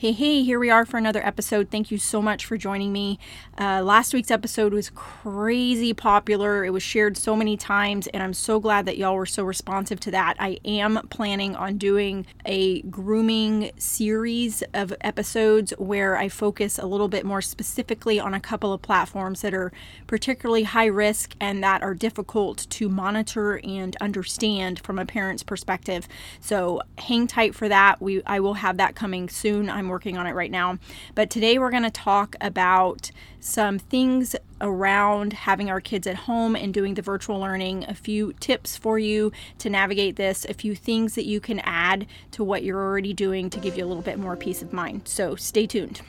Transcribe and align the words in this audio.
Hey, 0.00 0.12
hey, 0.12 0.42
here 0.42 0.58
we 0.58 0.70
are 0.70 0.86
for 0.86 0.96
another 0.96 1.22
episode. 1.26 1.68
Thank 1.70 1.90
you 1.90 1.98
so 1.98 2.22
much 2.22 2.46
for 2.46 2.56
joining 2.56 2.90
me. 2.90 3.18
Uh, 3.58 3.82
last 3.82 4.14
week's 4.14 4.30
episode 4.30 4.72
was 4.72 4.88
crazy 4.88 5.92
popular. 5.92 6.64
It 6.64 6.70
was 6.70 6.82
shared 6.82 7.18
so 7.18 7.36
many 7.36 7.58
times, 7.58 8.06
and 8.06 8.22
I'm 8.22 8.32
so 8.32 8.60
glad 8.60 8.86
that 8.86 8.96
y'all 8.96 9.14
were 9.14 9.26
so 9.26 9.44
responsive 9.44 10.00
to 10.00 10.10
that. 10.12 10.36
I 10.40 10.58
am 10.64 11.06
planning 11.10 11.54
on 11.54 11.76
doing 11.76 12.24
a 12.46 12.80
grooming 12.80 13.72
series 13.76 14.62
of 14.72 14.94
episodes 15.02 15.74
where 15.76 16.16
I 16.16 16.30
focus 16.30 16.78
a 16.78 16.86
little 16.86 17.08
bit 17.08 17.26
more 17.26 17.42
specifically 17.42 18.18
on 18.18 18.32
a 18.32 18.40
couple 18.40 18.72
of 18.72 18.80
platforms 18.80 19.42
that 19.42 19.52
are 19.52 19.70
particularly 20.06 20.62
high 20.62 20.86
risk 20.86 21.34
and 21.42 21.62
that 21.62 21.82
are 21.82 21.92
difficult 21.92 22.66
to 22.70 22.88
monitor 22.88 23.60
and 23.62 23.98
understand 24.00 24.80
from 24.80 24.98
a 24.98 25.04
parent's 25.04 25.42
perspective. 25.42 26.08
So 26.40 26.80
hang 26.96 27.26
tight 27.26 27.54
for 27.54 27.68
that. 27.68 28.00
We 28.00 28.22
I 28.24 28.40
will 28.40 28.54
have 28.54 28.78
that 28.78 28.94
coming 28.94 29.28
soon. 29.28 29.68
I'm 29.68 29.89
working 29.90 30.16
on 30.16 30.26
it 30.26 30.32
right 30.32 30.50
now. 30.50 30.78
But 31.14 31.28
today 31.28 31.58
we're 31.58 31.70
going 31.70 31.82
to 31.82 31.90
talk 31.90 32.36
about 32.40 33.10
some 33.40 33.78
things 33.78 34.36
around 34.60 35.32
having 35.32 35.70
our 35.70 35.80
kids 35.80 36.06
at 36.06 36.14
home 36.14 36.54
and 36.54 36.72
doing 36.72 36.94
the 36.94 37.02
virtual 37.02 37.38
learning, 37.38 37.84
a 37.88 37.94
few 37.94 38.32
tips 38.34 38.76
for 38.76 38.98
you 38.98 39.32
to 39.58 39.68
navigate 39.70 40.16
this, 40.16 40.46
a 40.48 40.54
few 40.54 40.74
things 40.74 41.14
that 41.14 41.26
you 41.26 41.40
can 41.40 41.60
add 41.60 42.06
to 42.30 42.44
what 42.44 42.62
you're 42.62 42.82
already 42.82 43.12
doing 43.12 43.50
to 43.50 43.58
give 43.58 43.76
you 43.76 43.84
a 43.84 43.88
little 43.88 44.02
bit 44.02 44.18
more 44.18 44.36
peace 44.36 44.62
of 44.62 44.72
mind. 44.72 45.02
So 45.06 45.34
stay 45.36 45.66
tuned. 45.66 46.00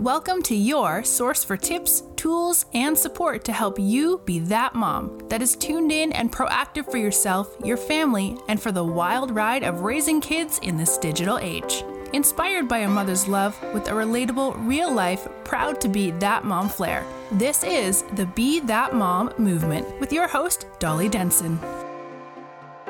Welcome 0.00 0.42
to 0.42 0.56
your 0.56 1.04
source 1.04 1.44
for 1.44 1.56
tips, 1.56 2.02
tools, 2.16 2.66
and 2.74 2.98
support 2.98 3.44
to 3.44 3.52
help 3.52 3.78
you 3.78 4.20
be 4.24 4.40
that 4.40 4.74
mom 4.74 5.20
that 5.28 5.40
is 5.40 5.54
tuned 5.54 5.92
in 5.92 6.10
and 6.12 6.32
proactive 6.32 6.90
for 6.90 6.96
yourself, 6.96 7.56
your 7.64 7.76
family, 7.76 8.36
and 8.48 8.60
for 8.60 8.72
the 8.72 8.82
wild 8.82 9.30
ride 9.30 9.62
of 9.62 9.82
raising 9.82 10.20
kids 10.20 10.58
in 10.62 10.76
this 10.76 10.98
digital 10.98 11.38
age. 11.38 11.84
Inspired 12.14 12.68
by 12.68 12.78
a 12.78 12.88
mother's 12.88 13.26
love 13.26 13.60
with 13.74 13.88
a 13.88 13.90
relatable, 13.90 14.54
real 14.68 14.94
life, 14.94 15.26
proud 15.42 15.80
to 15.80 15.88
be 15.88 16.12
that 16.12 16.44
mom 16.44 16.68
flair. 16.68 17.04
This 17.32 17.64
is 17.64 18.02
the 18.14 18.24
Be 18.24 18.60
That 18.60 18.94
Mom 18.94 19.34
movement 19.36 19.98
with 19.98 20.12
your 20.12 20.28
host, 20.28 20.66
Dolly 20.78 21.08
Denson. 21.08 21.58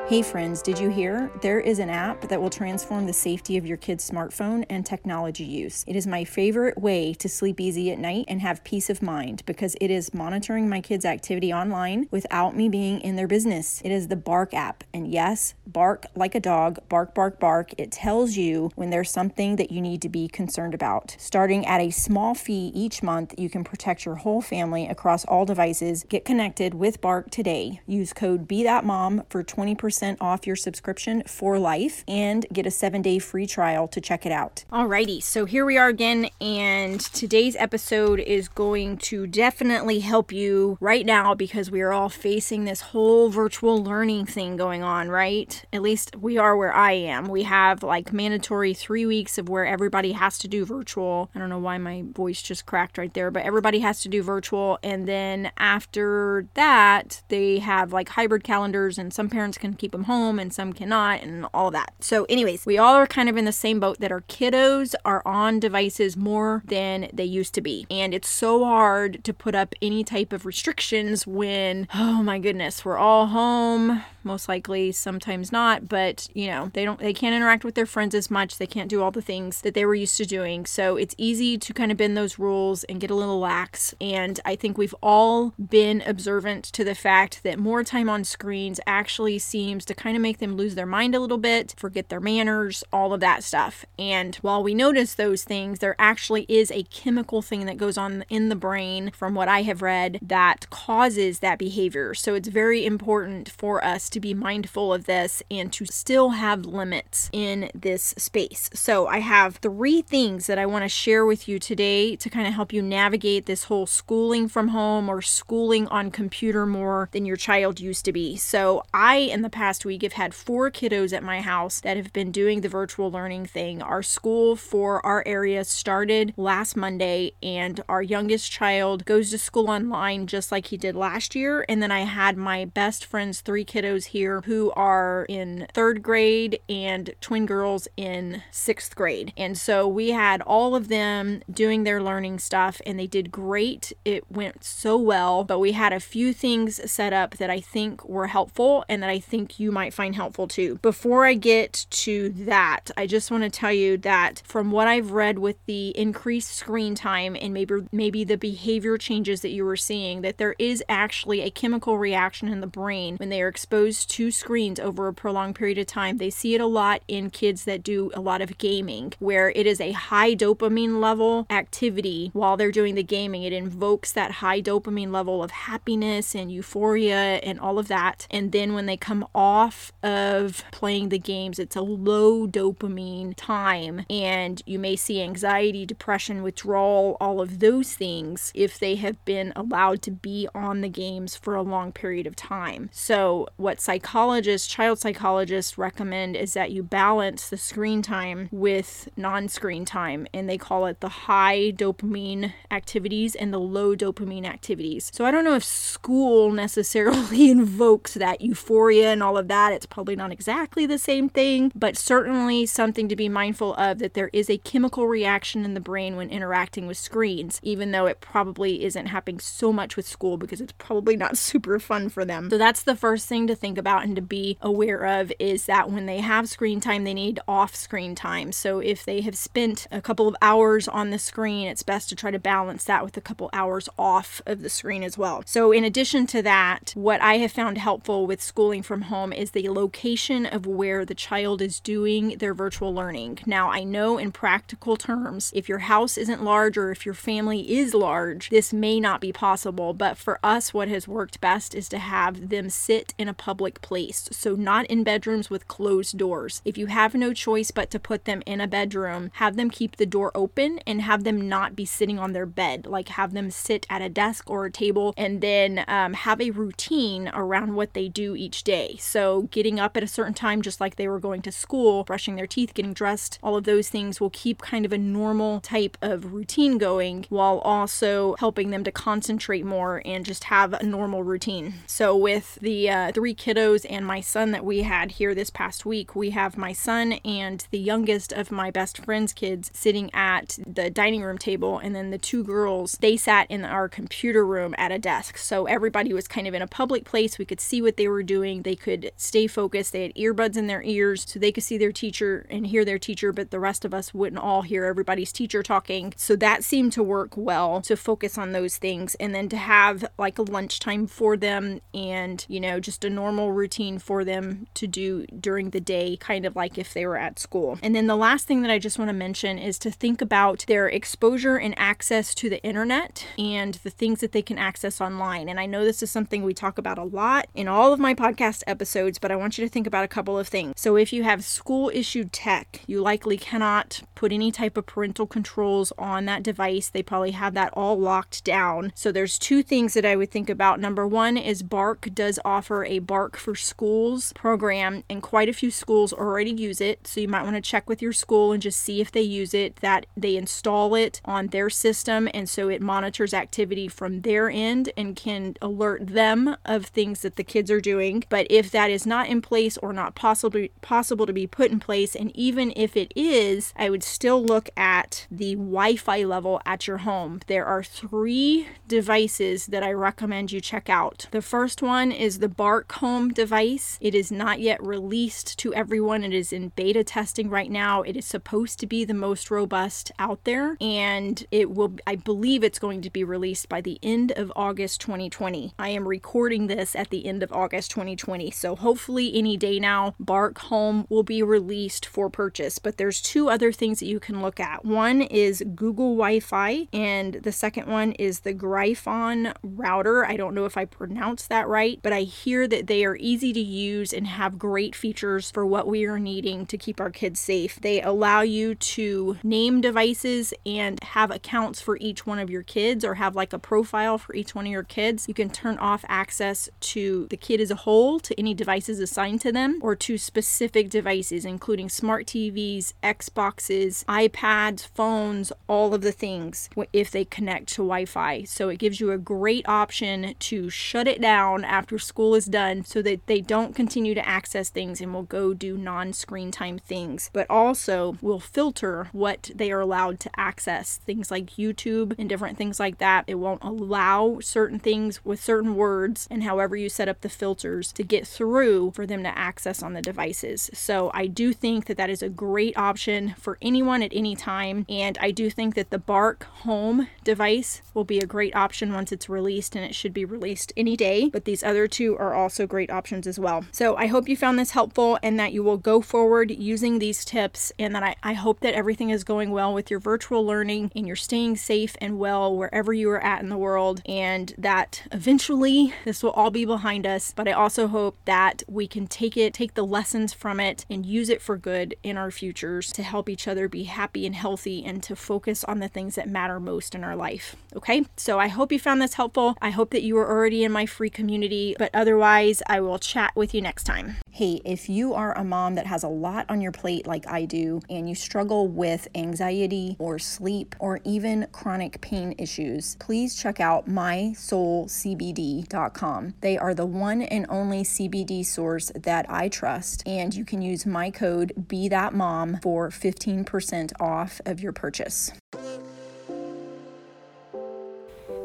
Hey 0.07 0.21
friends, 0.21 0.61
did 0.61 0.79
you 0.79 0.91
hear? 0.91 1.31
There 1.41 1.61
is 1.61 1.79
an 1.79 1.89
app 1.89 2.29
that 2.29 2.39
will 2.39 2.51
transform 2.51 3.07
the 3.07 3.13
safety 3.15 3.57
of 3.57 3.65
your 3.65 3.79
kid's 3.79 4.09
smartphone 4.09 4.67
and 4.69 4.85
technology 4.85 5.45
use. 5.45 5.83
It 5.87 5.97
is 5.97 6.07
my 6.07 6.25
favorite 6.25 6.77
way 6.77 7.15
to 7.15 7.27
sleep 7.27 7.59
easy 7.59 7.91
at 7.91 7.99
night 7.99 8.27
and 8.29 8.43
have 8.43 8.63
peace 8.65 8.91
of 8.91 9.01
mind 9.01 9.43
because 9.47 9.75
it 9.81 9.91
is 9.91 10.13
monitoring 10.13 10.69
my 10.69 10.83
kids' 10.83 11.07
activity 11.07 11.55
online 11.55 12.07
without 12.11 12.55
me 12.55 12.69
being 12.69 13.01
in 13.01 13.17
their 13.17 13.27
business. 13.27 13.81
It 13.83 13.93
is 13.93 14.09
the 14.09 14.15
Bark 14.15 14.53
app. 14.53 14.85
And 14.93 15.11
yes, 15.11 15.55
bark 15.67 16.05
like 16.15 16.35
a 16.35 16.41
dog, 16.41 16.81
bark, 16.91 17.15
bark, 17.15 17.41
bark. 17.41 17.71
It 17.79 17.91
tells 17.91 18.37
you 18.37 18.73
when 18.75 18.91
there's 18.91 19.11
something 19.11 19.57
that 19.57 19.73
you 19.73 19.81
need 19.81 20.03
to 20.03 20.11
be 20.11 20.29
concerned 20.29 20.75
about. 20.75 21.17
Starting 21.19 21.65
at 21.65 21.81
a 21.81 21.91
small 21.91 22.35
fee 22.35 22.71
each 22.75 23.03
month, 23.03 23.33
you 23.39 23.49
can 23.49 23.65
protect 23.65 24.05
your 24.05 24.17
whole 24.17 24.43
family 24.43 24.87
across 24.87 25.25
all 25.25 25.47
devices. 25.47 26.05
Get 26.11 26.27
connected 26.27 26.75
with 26.75 27.01
Bark 27.01 27.31
today. 27.31 27.81
Use 27.87 28.13
code 28.13 28.47
BeThatMom 28.47 29.25
for 29.31 29.43
20% 29.43 29.94
percent 29.95 30.19
off 30.21 30.45
your 30.45 30.57
subscription 30.57 31.23
for 31.25 31.57
life 31.57 32.03
and 32.09 32.47
get 32.53 32.67
a 32.67 32.71
seven 32.71 33.01
day 33.01 33.21
free 33.21 33.47
trial 33.47 33.87
to 33.87 34.01
check 34.01 34.27
it 34.27 34.33
out. 34.33 34.65
Alrighty, 34.73 35.23
so 35.23 35.45
here 35.45 35.65
we 35.65 35.79
are 35.79 35.87
again, 35.87 36.29
and 36.41 36.99
today's 36.99 37.55
episode 37.57 38.19
is 38.19 38.49
going 38.49 38.97
to 38.97 39.29
definitely 39.29 40.01
help 40.01 40.33
you 40.33 40.77
right 40.81 41.07
now 41.07 41.33
because 41.33 41.71
we 41.71 41.81
are 41.81 41.93
all 41.93 42.09
facing 42.09 42.65
this 42.65 42.81
whole 42.81 43.29
virtual 43.29 43.81
learning 43.85 44.27
thing 44.27 44.57
going 44.57 44.83
on, 44.83 45.11
right? 45.11 45.65
At 45.73 45.81
least 45.83 46.17
we 46.17 46.39
are 46.39 46.57
where 46.57 46.75
I 46.75 46.93
am. 46.93 47.29
We 47.29 47.45
have 47.45 47.85
like 47.85 48.13
mandatory 48.13 48.75
three 48.75 49.07
weeks 49.07 49.39
of 49.39 49.49
where 49.49 49.65
everybody 49.65 50.11
has 50.11 50.39
to 50.39 50.49
do 50.49 50.65
virtual. 50.65 51.31
I 51.37 51.39
don't 51.39 51.51
know 51.51 51.61
why 51.61 51.79
my 51.79 52.03
voice 52.13 52.43
just 52.43 52.67
cracked 52.67 52.99
right 52.99 53.15
there, 53.15 53.31
but 53.31 53.45
everybody 53.45 53.79
has 53.79 54.01
to 54.01 54.09
do 54.09 54.25
virtual. 54.25 54.81
And 54.83 55.07
then 55.07 55.53
after 55.57 56.49
that, 56.55 57.23
they 57.29 57.61
have 57.61 57.93
like 57.93 58.09
hybrid 58.09 58.43
calendars, 58.43 58.99
and 58.99 59.15
some 59.15 59.29
parents 59.29 59.57
can 59.57 59.75
keep 59.85 59.93
them 59.93 60.05
home 60.05 60.39
and 60.39 60.51
some 60.51 60.73
cannot 60.73 61.21
and 61.23 61.45
all 61.53 61.71
that. 61.71 61.93
So, 62.01 62.25
anyways, 62.31 62.65
we 62.65 62.79
all 62.79 62.95
are 62.95 63.07
kind 63.07 63.29
of 63.29 63.37
in 63.37 63.45
the 63.45 63.53
same 63.53 63.81
boat 63.81 64.01
that 64.01 64.11
our 64.11 64.23
kiddos 64.23 64.95
are 65.05 65.21
on 65.27 65.61
devices 65.61 66.17
more 66.17 66.63
than 66.65 67.11
they 67.13 67.27
used 67.27 67.53
to 67.55 67.61
be. 67.61 67.87
And 67.91 68.15
it's 68.15 68.29
so 68.29 68.65
hard 68.65 69.23
to 69.25 69.35
put 69.35 69.55
up 69.55 69.75
any 69.83 70.03
type 70.03 70.33
of 70.33 70.47
restrictions 70.47 71.27
when, 71.27 71.87
oh 71.95 72.23
my 72.23 72.39
goodness, 72.39 72.83
we're 72.83 72.97
all 72.97 73.27
home 73.27 74.03
most 74.25 74.49
likely 74.49 74.93
sometimes 74.93 75.53
not 75.53 75.89
but 75.89 76.29
you 76.35 76.47
know 76.47 76.71
they 76.73 76.85
don't 76.85 77.01
they 77.01 77.13
can't 77.13 77.35
interact 77.35 77.65
with 77.65 77.75
their 77.75 77.87
friends 77.87 78.15
as 78.15 78.31
much. 78.31 78.59
They 78.59 78.67
can't 78.67 78.89
do 78.89 79.03
all 79.03 79.11
the 79.11 79.23
things 79.23 79.61
that 79.63 79.75
they 79.75 79.85
were 79.85 79.95
used 79.95 80.17
to 80.19 80.25
doing. 80.25 80.67
So 80.67 80.97
it's 80.97 81.15
easy 81.19 81.59
to 81.59 81.73
kind 81.73 81.91
of 81.93 81.99
bend 81.99 82.17
those 82.17 82.39
rules 82.39 82.85
and 82.85 83.01
get 83.01 83.11
a 83.11 83.15
little 83.15 83.39
lax. 83.39 83.95
And 84.01 84.41
i 84.45 84.57
think 84.57 84.77
we've 84.77 84.95
all 85.03 85.55
been 85.59 86.03
observant 86.07 86.65
to 86.65 86.85
the 86.85 86.95
fact 86.95 87.43
that 87.43 87.59
more 87.59 87.85
time 87.85 88.09
on 88.09 88.25
screens 88.25 88.81
actually 88.87 89.39
seems 89.39 89.85
to 89.85 89.95
kind 89.95 90.17
of 90.17 90.23
make 90.23 90.39
them 90.39 90.57
lose 90.57 90.75
their 90.75 90.87
mind 90.87 91.15
a 91.15 91.21
little 91.21 91.39
bit 91.39 91.75
forget 91.77 92.09
their 92.09 92.21
manners 92.21 92.85
all 92.93 93.13
of 93.13 93.21
that 93.21 93.45
stuff. 93.45 93.85
And 93.99 94.37
while 94.37 94.63
we 94.63 94.75
notice 94.75 95.15
those 95.15 95.45
things 95.45 95.79
there 95.79 95.97
actually 95.99 96.47
is 96.49 96.71
a 96.71 96.85
chemical 96.85 97.43
thing 97.43 97.67
that 97.67 97.77
goes 97.77 97.99
on 97.99 98.25
in 98.29 98.49
the 98.49 98.57
brain 98.57 99.11
from 99.11 99.35
what 99.35 99.49
i 99.49 99.63
have 99.63 99.83
read 99.83 100.19
that 100.23 100.69
causes 100.71 101.41
that 101.41 101.59
behavior. 101.59 102.15
So 102.15 102.35
it's 102.35 102.49
very 102.49 102.85
important 102.85 103.49
for 103.49 103.85
us 103.85 104.09
to 104.15 104.21
be 104.21 104.35
mindful 104.35 104.95
of 104.95 105.05
this 105.05 105.43
and 105.51 105.73
to 105.75 105.85
still 105.87 106.31
have 106.31 106.65
limits 106.65 107.29
in 107.33 107.71
this 107.75 108.15
space. 108.17 108.71
So, 108.73 109.07
I 109.07 109.19
have 109.19 109.57
three 109.57 110.03
things 110.03 110.47
that 110.47 110.59
I 110.59 110.67
want 110.67 110.85
to 110.85 110.89
share 110.89 111.27
with 111.27 111.47
you 111.47 111.59
today 111.59 112.17
to 112.17 112.31
kind 112.31 112.47
of 112.47 112.55
help 112.55 112.73
you 112.73 112.81
navigate 112.81 113.47
this 113.47 113.65
whole 113.65 113.87
schooling 113.87 114.49
from 114.49 114.69
home 114.69 115.09
or 115.09 115.21
schooling 115.21 115.87
on 115.89 116.11
computer 116.11 116.65
more 116.65 117.09
than 117.13 117.27
your 117.27 117.37
child 117.37 117.81
used 117.81 118.05
to 118.07 118.13
be. 118.13 118.37
So, 118.37 118.85
I, 118.95 119.17
in 119.17 119.43
the 119.43 119.51
past 119.51 119.85
week, 119.85 120.03
have 120.03 120.15
had 120.15 120.35
four 120.35 120.71
kiddos 120.71 121.13
at 121.13 121.23
my 121.23 121.41
house 121.41 121.81
that 121.81 121.97
have 121.97 122.13
been 122.13 122.33
doing 122.33 122.61
the 122.61 122.69
virtual 122.69 123.11
learning 123.11 123.47
thing. 123.47 123.83
Our 123.83 124.03
school 124.03 124.57
for 124.57 125.05
our 125.05 125.23
area 125.27 125.65
started 125.65 126.33
last 126.37 126.77
Monday, 126.77 127.33
and 127.43 127.83
our 127.89 128.03
youngest 128.03 128.51
child 128.51 129.05
goes 129.05 129.31
to 129.31 129.39
school 129.39 129.69
online 129.69 130.27
just 130.27 130.53
like 130.53 130.67
he 130.67 130.77
did 130.77 130.95
last 130.95 131.35
year. 131.35 131.65
And 131.69 131.83
then 131.83 131.91
I 131.91 132.01
had 132.01 132.37
my 132.37 132.65
best 132.65 133.05
friend's 133.05 133.41
three 133.41 133.65
kiddos 133.65 134.04
here 134.07 134.43
who 134.43 134.73
are 134.73 135.27
in 135.29 135.67
third 135.73 136.03
grade 136.03 136.61
and 136.69 137.15
twin 137.21 137.47
girls 137.47 137.89
in 137.97 138.43
sixth 138.51 138.95
grade. 138.95 139.33
And 139.37 139.57
so 139.57 139.87
we 139.87 140.11
had 140.11 140.43
all 140.43 140.75
of 140.75 140.89
them 140.89 141.43
doing 141.51 141.85
their 141.85 142.03
learning 142.03 142.39
stuff 142.39 142.81
and 142.87 142.99
they 142.99 143.07
did 143.07 143.31
great. 143.31 143.93
It 144.05 144.31
went 144.31 144.65
so 144.65 144.97
well, 144.97 145.45
but 145.45 145.59
we 145.59 145.73
had 145.73 145.93
a 145.93 146.01
few 146.01 146.33
things 146.33 146.91
set 146.91 147.13
up 147.13 147.37
that 147.39 147.51
I 147.51 147.61
think 147.61 148.05
were 148.09 148.29
helpful 148.29 148.85
and 148.89 149.03
that 149.03 149.11
I 149.11 149.19
think 149.19 149.59
you 149.59 149.73
might 149.73 149.95
find 149.95 150.15
helpful 150.15 150.49
too. 150.49 150.79
Before 150.83 151.25
I 151.25 151.35
get 151.35 151.87
to 151.91 152.31
that, 152.31 152.91
I 152.97 153.07
just 153.07 153.31
want 153.31 153.45
to 153.45 153.51
tell 153.51 153.73
you 153.73 153.97
that 153.99 154.43
from 154.45 154.71
what 154.71 154.89
I've 154.89 155.13
read 155.13 155.39
with 155.39 155.57
the 155.67 155.89
increased 155.97 156.51
screen 156.51 156.95
time 156.95 157.37
and 157.41 157.53
maybe 157.53 157.75
maybe 157.93 158.25
the 158.25 158.37
behavior 158.37 158.99
changes 158.99 159.41
that 159.41 159.51
you 159.51 159.65
were 159.65 159.77
seeing 159.77 160.23
that 160.23 160.39
there 160.39 160.55
is 160.59 160.83
actually 160.89 161.41
a 161.41 161.51
chemical 161.51 161.99
reaction 161.99 162.49
in 162.49 162.61
the 162.61 162.67
brain 162.67 163.17
when 163.17 163.29
they 163.29 163.43
are 163.43 163.49
exposed 163.49 163.94
to 164.05 164.31
screens 164.31 164.81
over 164.81 165.09
a 165.09 165.13
prolonged 165.15 165.57
period 165.57 165.79
of 165.79 165.87
time. 165.87 166.17
They 166.17 166.31
see 166.31 166.55
it 166.55 166.61
a 166.61 166.67
lot 166.67 167.03
in 167.07 167.31
kids 167.31 167.65
that 167.65 167.83
do 167.83 168.11
a 168.15 168.21
lot 168.21 168.41
of 168.41 168.57
gaming, 168.59 169.13
where 169.19 169.51
it 169.51 169.67
is 169.67 169.81
a 169.81 169.93
high 169.93 170.35
dopamine 170.35 171.01
level 171.01 171.47
activity 171.51 172.31
while 172.33 172.57
they're 172.57 172.73
doing 172.73 172.95
the 172.95 173.03
gaming. 173.03 173.43
It 173.43 173.53
invokes 173.53 174.13
that 174.13 174.33
high 174.33 174.63
dopamine 174.63 175.13
level 175.13 175.43
of 175.43 175.51
happiness 175.51 176.35
and 176.35 176.51
euphoria 176.51 177.37
and 177.43 177.61
all 177.61 177.79
of 177.79 177.89
that. 177.89 178.27
And 178.31 178.53
then 178.53 178.75
when 178.75 178.87
they 178.87 178.97
come 178.97 179.27
off 179.35 179.93
of 180.03 180.65
playing 180.71 181.11
the 181.11 181.19
games, 181.19 181.59
it's 181.59 181.77
a 181.77 181.83
low 181.83 182.47
dopamine 182.47 183.35
time. 183.37 184.07
And 184.09 184.63
you 184.67 184.79
may 184.79 184.97
see 184.97 185.23
anxiety, 185.23 185.85
depression, 185.85 186.43
withdrawal, 186.43 187.17
all 187.21 187.41
of 187.41 187.59
those 187.61 187.95
things 187.95 188.53
if 188.55 188.79
they 188.79 188.97
have 188.97 189.23
been 189.25 189.53
allowed 189.57 190.03
to 190.03 190.11
be 190.11 190.49
on 190.55 190.81
the 190.81 190.89
games 190.89 191.37
for 191.37 191.55
a 191.55 191.63
long 191.63 191.93
period 191.93 192.27
of 192.27 192.37
time. 192.37 192.89
So, 192.93 193.49
what 193.57 193.74
psychologists, 193.81 194.69
child 194.69 194.99
psychologists 194.99 195.79
recommend 195.79 196.37
is 196.37 196.55
that 196.55 196.71
you 196.71 196.83
balance 196.83 197.49
the 197.49 197.57
screen 197.57 198.03
time 198.03 198.49
with 198.53 199.09
non 199.17 199.49
screen 199.49 199.85
time, 199.85 200.27
and 200.33 200.49
they 200.49 200.59
call 200.59 200.87
it 200.87 201.01
the 201.01 201.09
high 201.09 201.73
dopamine 201.73 202.53
activities 202.71 203.35
and 203.35 203.53
the 203.53 203.59
low 203.59 203.95
dopamine 203.95 204.47
activities. 204.47 205.11
So 205.15 205.25
I 205.25 205.31
don't 205.31 205.45
know 205.45 205.55
if 205.55 205.65
school 205.65 206.53
necessarily 206.65 207.51
invokes 207.51 208.15
that 208.15 208.41
euphoria 208.41 209.13
and 209.13 209.23
all 209.23 209.37
of 209.37 209.49
that. 209.49 209.73
It's 209.73 209.87
probably 209.87 210.17
not 210.17 210.33
exactly 210.33 210.87
the 210.87 210.99
same 210.99 211.29
thing, 211.29 211.73
but 211.75 211.97
certainly 211.97 212.67
something 212.67 213.09
to 213.09 213.17
be 213.17 213.29
mindful 213.29 213.75
of 213.75 213.99
that 213.99 214.15
there 214.15 214.31
is 214.33 214.51
a 214.51 214.59
chemical 214.59 215.07
reaction 215.07 215.65
in 215.65 215.75
the 215.75 215.81
brain 215.81 216.17
when 216.17 216.31
interacting 216.31 216.87
with 216.87 216.97
screens, 216.97 217.61
even 217.63 217.91
though 217.91 218.07
it 218.07 218.21
probably 218.21 218.85
isn't 218.85 219.07
happening 219.07 219.41
so 219.41 219.73
much 219.73 219.97
with 219.97 220.07
school 220.07 220.37
because 220.37 220.61
it's 220.61 220.75
probably 220.79 221.17
not 221.17 221.39
super 221.45 221.79
fun 221.79 222.09
for 222.09 222.25
them. 222.25 222.51
So 222.51 222.59
that's 222.59 222.83
the 222.83 222.97
first 222.97 223.29
thing 223.29 223.47
to 223.47 223.55
think 223.55 223.64
about 223.73 224.05
and 224.05 224.15
to 224.17 224.23
be 224.23 224.59
aware 224.61 225.05
of 225.05 225.33
is 225.39 225.67
that 225.67 225.91
when 225.91 226.07
they 226.07 226.19
have 226.19 226.49
screen 226.49 226.81
time, 226.81 227.05
they 227.05 227.15
need 227.15 227.41
off 227.49 227.75
screen 227.75 228.15
time. 228.15 228.53
So 228.53 228.79
if 228.79 229.05
they 229.05 229.21
have 229.23 229.37
spent 229.37 229.87
a 229.91 230.01
couple 230.01 230.29
of 230.29 230.37
hours 230.43 230.87
on 230.89 231.11
the 231.11 231.19
screen, 231.19 231.67
it's 231.69 231.83
best 231.83 232.09
to 232.11 232.17
try 232.17 232.31
to 232.31 232.39
balance 232.39 232.85
that 232.85 233.05
with 233.05 233.17
a 233.17 233.21
couple 233.21 233.51
hours 233.53 233.89
off 233.99 234.43
of 234.47 234.63
the 234.63 234.69
screen 234.69 235.03
as 235.03 235.17
well. 235.17 235.43
So, 235.47 235.73
in 235.73 235.85
addition 235.85 236.27
to 236.29 236.43
that, 236.43 236.93
what 236.95 237.21
I 237.21 237.39
have 237.39 237.53
found 237.53 237.79
helpful 237.79 238.27
with 238.27 238.43
schooling 238.43 238.83
from 238.83 239.03
home 239.03 239.33
is 239.33 239.53
the 239.53 239.69
location 239.69 240.47
of 240.47 240.67
where 240.67 241.05
the 241.05 241.15
child 241.15 241.63
is 241.63 241.81
doing 241.81 242.37
their 242.39 242.55
virtual 242.55 242.95
learning. 242.95 243.41
Now, 243.47 243.71
I 243.71 243.85
know 243.85 244.19
in 244.19 244.33
practical 244.33 244.97
terms, 244.97 245.53
if 245.55 245.69
your 245.69 245.81
house 245.81 246.17
isn't 246.19 246.45
large 246.45 246.77
or 246.77 246.91
if 246.91 247.05
your 247.05 247.15
family 247.15 247.79
is 247.79 247.95
large, 247.95 248.51
this 248.51 248.73
may 248.73 249.01
not 249.01 249.21
be 249.21 249.33
possible. 249.33 249.95
But 249.95 250.19
for 250.19 250.39
us, 250.43 250.75
what 250.75 250.89
has 250.89 251.09
worked 251.09 251.41
best 251.41 251.75
is 251.75 251.89
to 251.89 251.99
have 251.99 252.51
them 252.51 252.69
sit 252.71 253.15
in 253.19 253.29
a 253.29 253.35
public 253.35 253.54
place. 253.59 254.29
So, 254.33 254.55
not 254.55 254.87
in 254.87 255.05
bedrooms 255.05 255.51
with 255.51 255.69
closed 255.69 256.17
doors. 256.19 256.63
If 256.65 256.79
you 256.79 256.87
have 256.87 257.15
no 257.15 257.33
choice 257.33 257.71
but 257.71 257.91
to 257.91 257.99
put 257.99 258.25
them 258.25 258.43
in 258.47 258.61
a 258.61 258.67
bedroom, 258.67 259.31
have 259.35 259.57
them 259.57 259.71
keep 259.71 259.97
the 259.97 260.07
door 260.07 260.33
open 260.35 260.81
and 260.87 261.03
have 261.03 261.25
them 261.25 261.49
not 261.49 261.77
be 261.77 261.85
sitting 261.85 262.19
on 262.19 262.33
their 262.33 262.47
bed. 262.47 262.87
Like, 262.87 263.09
have 263.11 263.33
them 263.33 263.51
sit 263.51 263.87
at 263.89 264.03
a 264.03 264.09
desk 264.09 264.49
or 264.51 264.67
a 264.67 264.71
table 264.71 265.15
and 265.17 265.41
then 265.41 265.85
um, 265.89 266.15
have 266.15 266.41
a 266.41 266.51
routine 266.51 267.31
around 267.35 267.75
what 267.75 267.95
they 267.95 268.09
do 268.09 268.35
each 268.37 268.65
day. 268.65 268.97
So, 268.99 269.43
getting 269.51 269.79
up 269.79 269.97
at 269.97 270.03
a 270.03 270.09
certain 270.09 270.35
time, 270.35 270.63
just 270.63 270.81
like 270.81 270.97
they 270.97 271.09
were 271.09 271.21
going 271.21 271.43
to 271.43 271.53
school, 271.53 272.05
brushing 272.05 272.37
their 272.37 272.47
teeth, 272.47 272.75
getting 272.75 272.95
dressed, 272.95 273.39
all 273.43 273.57
of 273.57 273.65
those 273.65 273.89
things 273.89 274.21
will 274.21 274.31
keep 274.31 274.63
kind 274.63 274.85
of 274.85 274.93
a 274.93 274.99
normal 274.99 275.61
type 275.61 275.97
of 276.03 276.33
routine 276.33 276.79
going 276.79 277.27
while 277.29 277.59
also 277.59 278.35
helping 278.39 278.71
them 278.71 278.85
to 278.85 278.93
concentrate 278.93 279.65
more 279.65 280.03
and 280.05 280.25
just 280.25 280.45
have 280.45 280.73
a 280.73 280.83
normal 280.83 281.23
routine. 281.23 281.75
So, 281.87 282.17
with 282.17 282.59
the 282.61 282.91
uh, 282.91 283.13
three 283.13 283.35
kiddos 283.45 283.85
and 283.91 284.07
my 284.07 284.23
son 284.23 284.53
that 284.53 284.65
we 284.65 284.83
had 284.83 285.13
here 285.13 285.35
this 285.35 285.51
past 285.51 285.85
week, 285.85 286.17
we 286.17 286.31
have 286.31 286.57
my 286.57 286.73
son 286.73 287.13
and 287.25 287.67
the 287.71 287.79
youngest 287.79 288.33
of 288.33 288.51
my 288.51 288.71
best 288.71 289.05
friend's 289.05 289.35
kids 289.35 289.71
sitting 289.75 290.13
at 290.15 290.59
the 290.67 290.89
dining 290.89 291.23
room 291.23 291.37
table, 291.37 291.79
and 291.79 291.95
then 291.95 292.11
the 292.11 292.17
two 292.17 292.43
girls, 292.43 292.93
they 293.03 293.19
sat 293.19 293.51
in 293.51 293.63
our 293.63 293.87
computer 293.87 294.47
room 294.47 294.75
at 294.79 294.93
a 294.93 294.99
desk. 294.99 295.37
So, 295.37 295.67
everybody 295.67 296.15
was 296.15 296.27
kind 296.27 296.47
of 296.47 296.55
in 296.55 296.63
a 296.63 296.67
public 296.67 297.05
place. 297.05 297.39
We 297.39 297.45
could 297.45 297.61
see 297.61 297.83
what 297.83 297.99
they 297.99 298.09
were 298.09 298.23
doing, 298.23 298.63
they 298.63 298.77
could 298.77 299.13
stay 299.17 299.47
focused. 299.47 299.93
They 299.93 300.05
had 300.05 300.15
earbuds 300.15 300.57
in 300.57 300.67
their 300.67 300.83
ears 300.83 301.27
so 301.29 301.39
they 301.39 301.53
could 301.53 301.65
see 301.65 301.77
their 301.77 301.93
teacher 301.93 302.47
and 302.49 302.67
hear 302.67 302.85
their 302.85 302.99
teacher, 302.99 303.31
but 303.31 303.51
the 303.51 303.61
rest 303.61 303.85
of 303.85 303.93
us 303.93 304.15
wouldn't 304.15 304.43
all 304.43 304.63
hear 304.63 304.87
everybody's 304.87 305.33
teacher 305.33 305.63
talking. 305.63 306.15
So, 306.17 306.35
that 306.37 306.65
seemed 306.65 306.93
to 306.93 307.03
work 307.03 307.37
well 307.37 307.83
to 307.83 307.95
focus 307.95 308.39
on 308.39 308.53
those 308.53 308.79
things 308.79 309.15
and 309.17 309.35
then 309.35 309.51
to 309.51 309.59
have 309.59 310.07
like 310.19 310.39
a 310.39 310.43
lunchtime 310.43 311.07
for 311.07 311.37
them 311.37 311.81
and, 311.93 312.45
you 312.49 312.59
know, 312.59 312.81
just 312.81 313.05
a 313.05 313.11
normal 313.11 313.34
routine 313.39 313.99
for 313.99 314.25
them 314.25 314.67
to 314.75 314.87
do 314.87 315.27
during 315.27 315.71
the 315.71 315.81
day, 315.81 316.17
kind 316.17 316.47
of 316.47 316.57
like 316.57 316.79
if 316.79 316.93
they 316.93 317.07
were 317.07 317.17
at 317.17 317.39
school. 317.39 317.79
And 317.83 317.95
then 317.95 318.07
the 318.07 318.17
last 318.17 318.47
thing 318.47 318.63
that 318.63 318.71
I 318.71 318.79
just 318.79 318.99
want 318.99 319.09
to 319.09 319.15
mention 319.15 319.59
is 319.59 319.79
to 319.81 319.91
think 319.91 320.21
about 320.21 320.65
their 320.67 320.89
exposure 320.89 321.57
and 321.57 321.75
access 321.79 322.35
to 322.37 322.49
the 322.49 322.63
internet 322.63 323.27
and 323.39 323.75
the 323.75 323.91
things 323.91 324.21
that 324.21 324.33
they 324.33 324.43
can 324.43 324.59
access 324.59 325.01
online. 325.01 325.49
And 325.49 325.59
I 325.59 325.67
know 325.67 325.85
this 325.85 326.03
is 326.03 326.11
something 326.11 326.43
we 326.43 326.55
talk 326.55 326.79
about 326.79 326.99
a 326.99 327.05
lot 327.05 327.49
in 327.55 327.69
all 327.69 327.93
of 327.93 328.01
my 328.01 328.15
podcast 328.15 328.63
episodes, 328.67 329.19
but 329.19 329.31
I 329.31 329.37
want 329.37 329.59
you 329.59 329.65
to 329.65 329.71
think 329.71 329.87
about 329.87 330.05
a 330.05 330.09
couple 330.09 330.39
of 330.39 330.49
things. 330.49 330.75
So 330.77 330.97
if 330.97 331.13
you 331.13 331.23
have 331.25 331.45
school 331.45 331.91
issued 331.93 332.33
tech, 332.33 332.81
you 332.87 333.01
likely 333.01 333.37
cannot 333.37 334.03
put 334.15 334.33
any 334.33 334.53
type 334.53 334.77
of 334.77 334.87
parental 334.87 335.27
controls 335.27 335.93
on 335.99 336.25
that 336.27 336.43
device. 336.43 336.89
They 336.89 337.03
probably 337.03 337.33
have 337.33 337.55
that 337.55 337.73
all 337.75 337.99
locked 337.99 338.45
down. 338.45 338.93
So 338.95 339.11
there's 339.11 339.39
two 339.39 339.63
things 339.63 339.95
that 339.95 340.05
I 340.05 340.17
would 340.17 340.31
think 340.31 340.51
about. 340.51 340.81
Number 340.81 341.07
one 341.07 341.37
is 341.37 341.63
Bark 341.63 342.09
does 342.15 342.39
offer 342.45 342.85
a 342.85 342.99
Bark 342.99 343.24
for 343.33 343.55
Schools 343.55 344.33
program, 344.35 345.05
and 345.09 345.23
quite 345.23 345.49
a 345.49 345.53
few 345.53 345.71
schools 345.71 346.13
already 346.13 346.51
use 346.51 346.81
it. 346.81 347.07
So 347.07 347.21
you 347.21 347.29
might 347.29 347.43
want 347.43 347.57
to 347.57 347.61
check 347.61 347.89
with 347.89 348.03
your 348.03 348.13
school 348.13 348.53
and 348.53 348.63
just 348.63 348.81
see 348.81 349.01
if 349.01 349.11
they 349.11 349.23
use 349.23 349.55
it, 349.55 349.77
that 349.77 350.07
they 350.17 350.37
install 350.37 350.95
it 350.95 351.21
on 351.25 351.49
their 351.49 351.71
system, 351.71 352.29
and 352.35 352.49
so 352.49 352.69
it 352.69 352.83
monitors 352.83 353.33
activity 353.33 353.89
from 353.89 354.21
their 354.21 354.51
end 354.51 354.91
and 354.97 355.17
can 355.17 355.55
alert 355.63 356.07
them 356.07 356.57
of 356.65 356.87
things 356.87 357.23
that 357.23 357.37
the 357.37 357.45
kids 357.45 357.71
are 357.71 357.81
doing. 357.81 358.25
But 358.29 358.47
if 358.51 358.71
that 358.73 358.91
is 358.91 359.07
not 359.07 359.29
in 359.29 359.41
place 359.41 359.79
or 359.79 359.93
not 359.93 360.15
possible 360.15 360.67
possible 360.83 361.27
to 361.27 361.33
be 361.33 361.47
put 361.47 361.71
in 361.71 361.81
place, 361.81 362.17
and 362.17 362.35
even 362.37 362.73
if 362.75 362.97
it 362.97 363.13
is, 363.15 363.73
I 363.77 363.89
would 363.89 364.03
still 364.03 364.45
look 364.45 364.69
at 364.77 365.27
the 365.31 365.55
Wi-Fi 365.55 366.25
level 366.25 366.61
at 366.67 366.87
your 366.87 366.99
home. 366.99 367.41
There 367.47 367.65
are 367.65 367.83
three 367.83 368.69
devices 368.89 369.67
that 369.67 369.83
I 369.83 369.93
recommend 369.93 370.51
you 370.51 370.61
check 370.61 370.89
out. 370.89 371.27
The 371.31 371.41
first 371.43 371.83
one 371.83 372.11
is 372.11 372.41
the 372.41 372.49
Bark 372.49 372.91
Home 372.95 373.14
device. 373.33 373.99
It 374.01 374.15
is 374.15 374.31
not 374.33 374.61
yet 374.61 374.85
released 374.85 375.59
to 375.59 375.73
everyone. 375.75 376.25
It 376.25 376.35
is 376.35 376.53
in 376.53 376.71
beta 376.71 377.05
testing 377.05 377.49
right 377.49 377.71
now. 377.71 378.03
It 378.03 378.17
is 378.17 378.25
supposed 378.25 378.79
to 378.81 378.87
be 378.87 379.05
the 379.05 379.15
most 379.15 379.51
robust 379.51 380.11
out 380.19 380.45
there, 380.45 380.77
and 380.81 381.45
it 381.51 381.71
will. 381.71 381.97
I 382.07 382.17
believe 382.17 382.65
it's 382.65 382.79
going 382.79 383.03
to 383.03 383.11
be 383.11 383.25
released 383.25 383.69
by 383.69 383.81
the 383.81 383.99
end 384.03 384.33
of 384.33 384.53
August 384.57 385.01
2020. 385.01 385.75
I 385.79 385.89
am 385.91 386.09
recording 386.09 386.67
this 386.67 386.97
at 386.97 387.11
the 387.11 387.27
end 387.27 387.43
of 387.43 387.53
August 387.53 387.91
2020, 387.93 388.51
so 388.51 388.77
hopefully 388.77 389.33
any 389.35 389.57
day 389.57 389.79
now, 389.79 390.15
Bark 390.19 390.59
Home 390.59 391.07
will 391.09 391.23
be 391.23 391.43
released 391.43 392.07
for 392.07 392.29
purchase. 392.29 392.79
But 392.79 392.97
there's 392.97 393.23
two 393.23 393.49
other 393.49 393.73
things 393.73 394.01
that 394.01 394.07
you 394.07 394.21
can 394.21 394.43
look 394.43 394.59
at. 394.59 394.85
One 394.85 395.23
is 395.23 395.63
Google 395.75 396.17
Wi-Fi, 396.17 396.89
and 396.93 397.35
the 397.35 397.53
second 397.53 397.87
one 397.87 398.13
is 398.13 398.41
the 398.41 398.53
Gryphon 398.53 399.53
router. 399.63 400.25
I 400.25 400.37
don't 400.37 400.55
know 400.55 400.65
if 400.65 400.77
I 400.77 400.85
pronounced 400.85 401.49
that 401.49 401.69
right, 401.69 402.01
but 402.03 402.13
I 402.13 402.23
hear 402.23 402.67
that 402.69 402.87
they 402.87 403.04
are 403.05 403.17
easy 403.17 403.53
to 403.53 403.61
use 403.61 404.13
and 404.13 404.27
have 404.27 404.59
great 404.59 404.95
features 404.95 405.51
for 405.51 405.65
what 405.67 405.87
we 405.87 406.05
are 406.05 406.19
needing 406.19 406.67
to 406.67 406.79
keep 406.79 407.01
our 407.01 407.11
kids 407.11 407.41
safe. 407.41 407.81
They 407.81 408.01
allow 408.03 408.43
you 408.43 408.75
to 408.75 409.39
name 409.43 409.81
devices 409.81 410.55
and 410.65 411.03
have 411.03 411.31
accounts 411.31 411.81
for 411.81 411.97
each 411.99 412.27
one 412.27 412.39
of 412.39 412.51
your 412.51 412.63
kids 412.63 413.05
or 413.05 413.15
have 413.15 413.35
like 413.35 413.53
a 413.53 413.59
profile 413.59 414.19
for 414.19 414.35
each 414.35 414.55
one 414.55 414.67
of 414.67 414.73
your 414.73 414.83
kids. 414.83 415.27
You 415.27 415.35
can 415.35 415.51
turn 415.51 415.79
off 415.79 416.05
access 416.09 416.69
to 416.81 417.27
the 417.31 417.37
kid 417.37 417.61
as 417.61 417.71
a 417.71 417.77
whole, 417.77 418.21
to 418.21 418.39
any 418.39 418.55
devices 418.55 419.01
assigned 419.01 419.41
to 419.43 419.53
them, 419.53 419.79
or 419.83 419.97
to 419.97 420.19
specific 420.19 420.91
devices, 420.91 421.45
including 421.45 421.89
smart 421.89 422.27
TVs, 422.27 422.93
Xboxes, 423.03 424.05
iPads, 424.05 424.87
phones, 424.87 425.53
all 425.67 425.95
of 425.95 426.03
the 426.03 426.13
things 426.13 426.71
if 426.93 427.11
they 427.11 427.25
connect 427.25 427.69
to 427.69 427.83
Wi 427.83 428.05
Fi. 428.05 428.45
So 428.45 428.69
it 428.69 428.79
gives 428.79 429.01
you 429.01 429.11
a 429.11 429.19
great 429.19 429.69
option 429.69 430.35
to 430.39 430.71
shut 430.71 431.09
it 431.09 431.21
down 431.21 431.65
after 431.65 431.99
school 431.99 432.35
is 432.35 432.47
done 432.47 432.84
so 432.85 433.03
that 433.03 433.27
they 433.27 433.41
don't 433.41 433.75
continue 433.75 434.15
to 434.15 434.27
access 434.27 434.69
things 434.69 435.01
and 435.01 435.13
will 435.13 435.23
go 435.23 435.55
do 435.55 435.77
non 435.77 436.13
screen 436.13 436.51
time 436.51 436.79
things, 436.79 437.31
but 437.33 437.47
also 437.51 438.17
will 438.21 438.41
filter 438.41 439.09
what 439.13 439.51
they 439.55 439.73
are 439.73 439.81
allowed 439.81 440.21
to 440.21 440.31
access. 440.37 440.99
Things 440.99 441.31
like 441.31 441.57
YouTube 441.57 442.15
and 442.19 442.29
different 442.29 442.59
things 442.59 442.79
like 442.79 442.99
that. 442.99 443.25
It 443.27 443.37
won't 443.37 443.63
allow 443.63 444.39
certain 444.41 444.79
things 444.79 445.25
with 445.25 445.43
certain 445.43 445.75
words 445.75 446.29
and 446.31 446.45
however 446.45 446.77
you 446.77 446.89
set 446.89 447.09
up 447.09 447.21
the 447.21 447.29
filters 447.29 447.93
to 447.93 448.03
get 448.03 448.27
through 448.27 448.93
for 448.93 449.07
them 449.07 449.23
to 449.23 449.39
access 449.39 449.83
on 449.83 449.95
the 449.95 450.03
devices. 450.03 450.71
So 450.73 451.11
I 451.15 451.27
do 451.27 451.53
think 451.53 451.87
that 451.87 451.97
that 451.97 452.11
is 452.11 452.23
a 452.23 452.29
great 452.29 452.77
option 452.77 453.35
for 453.39 453.59
anyone 453.61 454.03
at 454.03 454.13
any 454.15 454.37
time. 454.37 454.87
And 454.89 455.19
I 455.21 455.31
do 455.31 455.51
think 455.51 455.75
that 455.75 455.91
the 455.91 455.99
Bark 455.99 456.45
Home 456.63 457.09
device 457.23 457.83
will 457.93 458.05
be 458.05 458.19
a 458.19 458.27
great 458.27 458.55
option 458.55 458.93
once 458.93 459.13
it's 459.13 459.29
released, 459.29 459.75
and 459.77 459.85
it 459.85 459.95
should 459.95 460.13
be 460.13 460.25
released 460.25 460.73
any 460.77 460.97
day. 460.97 461.29
But 461.31 461.45
these 461.45 461.63
other 461.63 461.89
two 461.89 462.17
are 462.17 462.35
also 462.35 462.67
great 462.75 462.91
options 462.91 463.25
as 463.29 463.39
well. 463.39 463.65
So 463.71 463.95
I 463.95 464.09
hope 464.09 464.29
you 464.29 464.37
found 464.37 464.59
this 464.59 464.73
helpful 464.73 465.17
and 465.23 465.39
that 465.39 465.53
you 465.53 465.63
will 465.63 465.77
go 465.77 466.01
forward 466.01 466.51
using 466.51 466.99
these 466.99 467.25
tips, 467.25 467.71
and 467.79 467.95
that 467.95 468.03
I, 468.03 468.17
I 468.25 468.33
hope 468.33 468.59
that 468.61 468.75
everything 468.75 469.11
is 469.11 469.23
going 469.23 469.53
well 469.53 469.73
with 469.73 469.93
your 469.93 470.01
virtual 470.01 470.45
learning 470.45 470.91
and 470.97 471.07
you're 471.07 471.15
staying 471.15 471.55
safe 471.55 471.95
and 472.01 472.19
well 472.19 472.57
wherever 472.57 472.93
you 472.93 473.09
are 473.11 473.23
at 473.23 473.43
in 473.43 473.49
the 473.49 473.57
world, 473.57 474.03
and 474.07 474.53
that 474.59 475.07
eventually 475.13 475.95
this 476.05 476.21
will 476.21 476.33
all 476.33 476.51
be 476.51 476.65
behind 476.65 477.07
us. 477.07 477.33
But 477.37 477.47
I 477.47 477.53
also 477.53 477.87
hope 477.87 478.17
that 478.25 478.65
we 478.67 478.89
can 478.89 479.07
take 479.07 479.37
it, 479.37 479.55
take 479.55 479.75
the 479.75 479.87
lessons 479.87 480.33
from 480.33 480.59
it, 480.59 480.85
and 480.91 481.07
use 481.07 481.29
it 481.29 481.41
for 481.41 481.57
good 481.57 481.95
in 482.03 482.17
our 482.17 482.33
futures 482.33 482.93
to 482.95 483.05
help 483.05 483.29
each 483.29 483.47
other 483.47 483.69
be 483.69 483.85
happy 483.85 484.27
and 484.27 484.35
healthy 484.35 484.85
and 484.85 485.01
to 485.05 485.15
focus 485.15 485.63
on 485.63 485.79
the 485.79 485.87
things 485.87 486.17
that 486.17 486.29
matter 486.29 486.59
most 486.59 486.97
in 486.97 487.05
our 487.05 487.15
life. 487.15 487.55
Okay, 487.77 488.05
so 488.17 488.41
I 488.41 488.49
hope 488.49 488.73
you 488.73 488.81
found 488.81 489.01
this 489.01 489.15
helpful. 489.15 489.57
I 489.63 489.71
hope 489.71 489.91
that 489.91 490.03
you 490.03 490.19
are 490.19 490.29
already 490.29 490.65
in 490.65 490.73
my 490.73 490.87
free 490.87 491.11
community, 491.11 491.77
but 491.79 491.91
otherwise, 491.95 492.64
I 492.67 492.81
will 492.81 492.99
chat 492.99 493.33
with 493.37 493.55
you 493.55 493.61
next 493.61 493.85
time. 493.85 494.17
Hey, 494.31 494.61
if 494.65 494.89
you 494.89 495.15
are 495.15 495.37
a 495.37 495.45
mom 495.45 495.75
that 495.75 495.87
has 495.87 496.03
a 496.03 496.09
lot 496.09 496.47
on 496.49 496.61
your 496.61 496.73
plate 496.73 497.07
like 497.07 497.27
I 497.29 497.45
do, 497.45 497.81
and 497.89 498.09
you 498.09 498.15
struggle 498.15 498.69
with 498.69 499.09
anxiety 499.15 499.97
or 499.99 500.19
sleep 500.19 500.75
or 500.79 501.01
even 501.05 501.47
chronic 501.53 502.01
pain 502.01 502.35
issues, 502.39 502.97
please 502.97 503.37
check 503.37 503.61
out 503.61 503.89
mysoulcbd.com. 503.89 506.35
They 506.41 506.59
are 506.59 506.75
the 506.75 506.87
one 506.87 507.23
and 507.23 507.47
only 507.49 507.83
CBD 507.83 508.45
source 508.45 508.91
that 508.95 509.27
I 509.29 509.49
trust, 509.49 510.03
and 510.07 510.35
you 510.35 510.45
can 510.45 510.63
use 510.63 510.85
my 510.85 511.11
code 511.11 511.69
Be 511.69 511.89
That 511.89 512.15
Mom 512.15 512.59
for 512.63 512.91
15% 512.91 513.93
off 514.01 514.41
of 514.45 514.61
your 514.61 514.73
purchase. 514.73 515.33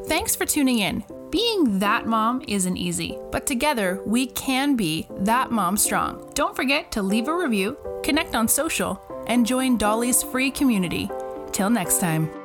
Thanks 0.06 0.34
for 0.34 0.46
tuning 0.46 0.80
in. 0.80 1.04
Being 1.30 1.78
that 1.78 2.06
mom 2.06 2.42
isn't 2.48 2.76
easy, 2.76 3.18
but 3.30 3.46
together 3.46 4.00
we 4.04 4.26
can 4.26 4.74
be 4.74 5.06
that 5.10 5.50
mom 5.50 5.76
strong. 5.76 6.30
Don't 6.34 6.56
forget 6.56 6.90
to 6.92 7.02
leave 7.02 7.28
a 7.28 7.36
review, 7.36 7.76
connect 8.02 8.34
on 8.34 8.48
social, 8.48 9.00
and 9.26 9.46
join 9.46 9.76
Dolly's 9.76 10.22
free 10.22 10.50
community. 10.50 11.08
Till 11.52 11.70
next 11.70 12.00
time. 12.00 12.39